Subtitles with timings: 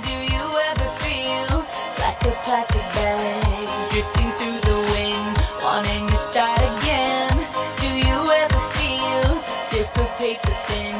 [0.00, 1.58] Do you ever feel
[2.00, 7.36] like a plastic bag drifting through the wind, wanting to start again?
[7.76, 10.96] Do you ever feel this so paper thin,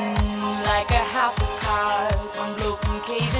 [0.64, 3.31] like a house of cards, one blow from caving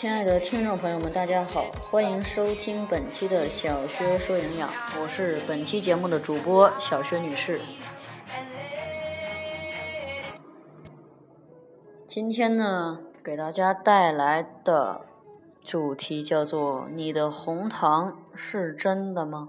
[0.00, 4.70] 亲爱的听众朋友们，大家好，欢迎收听本期的小薛说营养，
[5.02, 7.60] 我是本期节目的主播小薛女士。
[12.06, 15.00] 今天呢，给大家带来的
[15.64, 19.48] 主题叫做“你的红糖是真的吗？”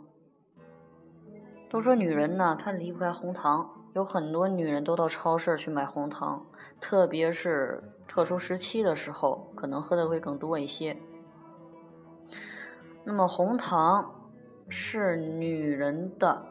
[1.70, 6.45] 都说女人呢，她离不开红糖，有很多女人都到超市去买红糖，
[6.80, 10.96] 特别是特殊时期的时候，可能喝的会更多一些。
[13.04, 14.09] 那么红糖
[14.70, 16.46] 是女人的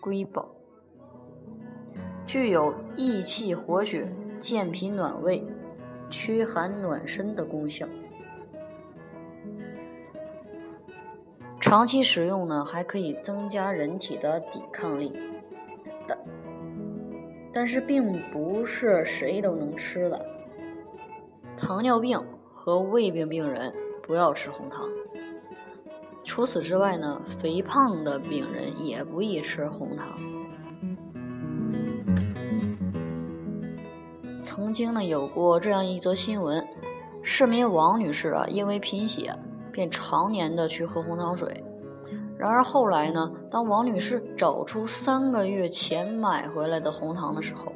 [0.00, 0.48] 瑰宝，
[2.26, 5.46] 具有益气活血、健脾暖胃、
[6.08, 7.86] 驱寒暖身的功效。
[11.60, 15.12] 长期使用呢，还可以增加人体的抵抗力，
[17.52, 20.26] 但是并不是谁都能吃的。
[21.56, 22.20] 糖尿病
[22.54, 24.86] 和胃病病人不要吃红糖。
[26.24, 30.06] 除此之外呢，肥胖的病人也不宜吃红糖。
[34.40, 36.64] 曾经呢，有过这样一则新闻：
[37.22, 39.34] 市民王女士啊，因为贫血，
[39.72, 41.64] 便常年的去喝红糖水。
[42.38, 47.72] 然而后来呢，当王女士找出三个月前买回来的红糖的时候，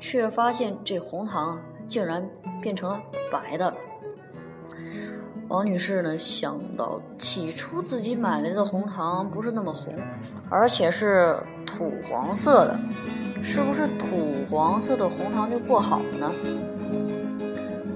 [0.00, 2.28] 却发现这红糖竟然
[2.60, 3.72] 变成了白的。
[5.46, 9.94] 王女士呢想到，起初自己买来的红糖不是那么红，
[10.50, 12.80] 而且是土黄色的，
[13.42, 16.32] 是不是土黄色的红糖就不好呢？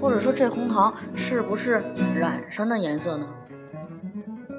[0.01, 1.83] 或者说这红糖是不是
[2.15, 3.27] 染上的颜色呢？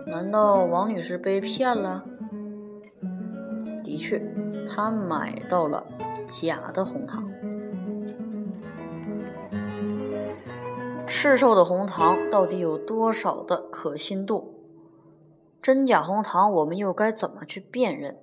[0.10, 2.04] 难道王女士被骗了？
[3.84, 4.20] 的确，
[4.68, 5.86] 她买到了
[6.28, 7.30] 假的红糖。
[11.06, 14.56] 市售的红糖到底有多少的可信度？
[15.62, 18.18] 真假红糖我们又该怎么去辨认？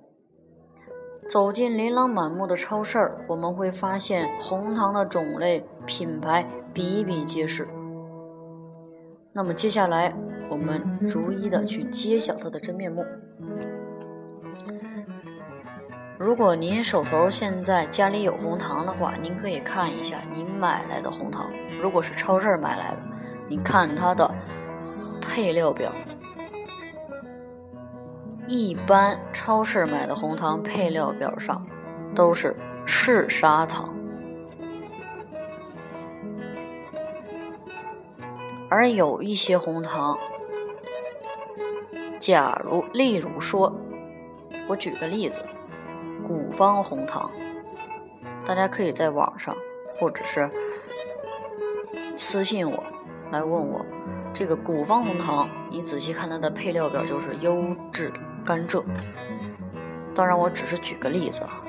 [1.29, 7.67] 走进琳琅满目的超市儿，我们会发现红糖的种类、品牌比比皆是。
[9.33, 10.15] 那么接下来，
[10.57, 13.05] 我们逐一的去揭晓它的真面目。
[16.17, 21.47] 如果您手头现在家里有红糖的话，您可以看一下您买来的红糖。
[21.79, 22.97] 如果是超市买来的，
[23.47, 24.33] 你看它的
[25.21, 25.93] 配料表。
[28.47, 31.67] 一般超市买的红糖配料表上
[32.15, 33.93] 都是赤砂糖，
[38.69, 40.17] 而有一些红糖，
[42.19, 43.73] 假如例如说，
[44.67, 45.41] 我举个例子。
[46.25, 47.31] 古方红糖，
[48.45, 49.55] 大家可以在网上
[49.97, 50.49] 或者是
[52.17, 52.83] 私信我
[53.31, 53.85] 来问我，
[54.33, 57.63] 这个古方红糖，你仔细看它的配料表就是优
[57.93, 58.83] 质的甘蔗。
[60.13, 61.63] 当然，我只是举个例子啊。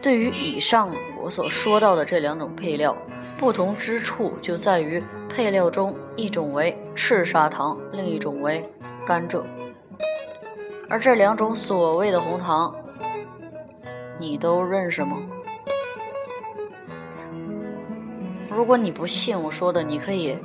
[0.00, 2.96] 对于以上我所说到的这两种配料，
[3.38, 8.70] 不同之处就在于配料中一种为赤砂糖，另一种为
[9.08, 9.42] 甘蔗，
[10.86, 12.74] 而这两种所谓的红糖。
[14.20, 15.16] 你都认识吗？
[18.50, 20.38] 如果你不信我说的，你可以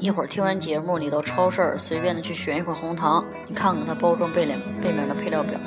[0.00, 5.60] 一会儿听完节目，你到超市随便的去选一款红糖，你看看它包装背脸背面的配料表，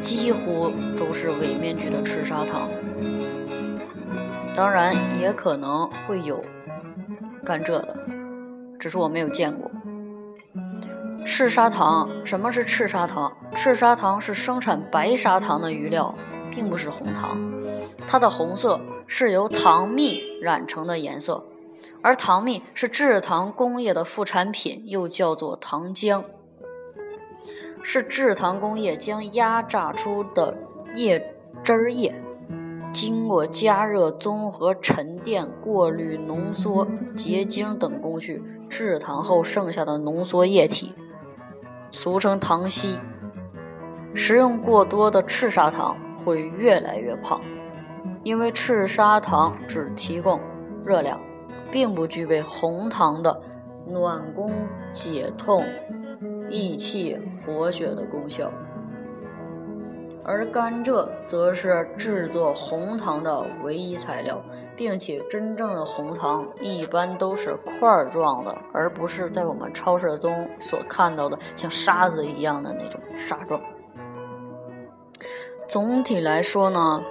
[0.00, 2.66] 几乎都是伪面具的赤砂糖。
[4.56, 6.42] 当然也可能会有
[7.44, 7.94] 甘蔗的，
[8.78, 9.70] 只是我没有见过。
[11.24, 13.32] 赤砂糖，什么是赤砂糖？
[13.54, 16.14] 赤砂糖是生产白砂糖的余料。
[16.54, 17.50] 并不是红糖，
[18.06, 21.46] 它的红色是由糖蜜染成的颜色，
[22.02, 26.26] 而糖蜜是制糖工业的副产品，又叫做糖浆，
[27.82, 30.58] 是制糖工业将压榨出的
[30.94, 31.34] 液
[31.64, 32.14] 汁液，
[32.92, 36.86] 经过加热、综合、沉淀、过滤、浓缩、
[37.16, 40.92] 结晶等工序制糖后剩下的浓缩液体，
[41.92, 42.98] 俗称糖稀。
[44.14, 45.96] 食用过多的赤砂糖。
[46.24, 47.40] 会越来越胖，
[48.22, 50.38] 因为赤砂糖只提供
[50.84, 51.20] 热量，
[51.68, 53.42] 并不具备红糖的
[53.88, 55.64] 暖宫、解痛、
[56.48, 58.48] 益气、活血的功效。
[60.24, 64.40] 而甘蔗则是制作红糖的唯一材料，
[64.76, 73.60] 并且真正的红糖一般都是块状的，而不是在我们超市中所看到的像沙子一样的那种沙状。
[75.68, 77.02] 总体来说呢，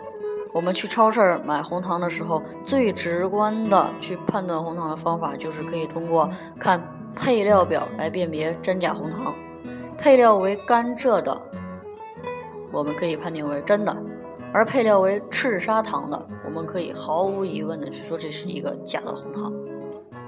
[0.53, 6.81] 我们去超市买红糖的时候，最直观的去判断红糖的方法，就是可以通过看
[7.13, 9.35] 配料表来辨别真假红糖。
[9.97, 11.37] 配料为甘蔗的。
[12.71, 13.95] 我们可以判定为真的，
[14.53, 19.51] 而配料为赤砂糖的，我们可以毫无疑问的去说这是一个假的红糖，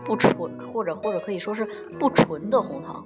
[0.04, 1.66] 不纯或者或者可以说是
[1.98, 3.06] 不纯的红糖。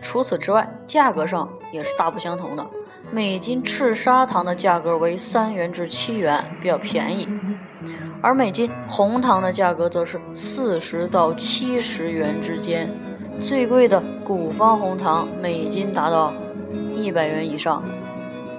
[0.00, 2.66] 除此之外，价格上也是大不相同的。
[3.10, 7.26] 每斤赤砂糖的价格为三元至七元，比较便宜；
[8.20, 12.90] 而每斤红糖的价格则是四十到七十元之间，
[13.40, 16.32] 最贵的古方红糖每斤达到。
[16.96, 17.82] 一百元以上，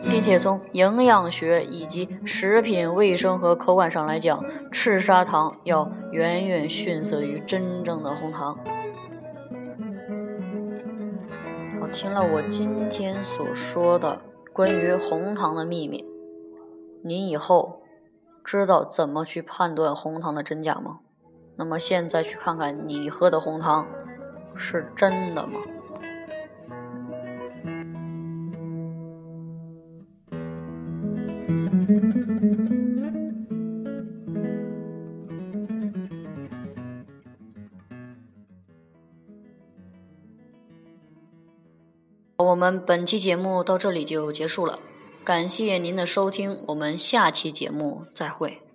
[0.04, 8.58] 并且从营养学以及食品卫生和口感上来讲，赤砂糖要远远逊色于真正的红糖。
[11.82, 14.22] 好，听了我今天所说的
[14.54, 16.06] 关于红糖的秘密，
[17.04, 17.82] 您以后
[18.44, 21.00] 知道怎么去判断红糖的真假吗？
[21.58, 23.88] 那么现在去看看你喝的红糖
[24.56, 25.60] 是真的吗？
[42.38, 44.80] 我们本期节目到这里就结束了，
[45.24, 48.67] 感谢您的收听，我们下期节目再会。